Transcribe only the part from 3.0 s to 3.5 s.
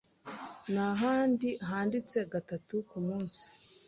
munsi.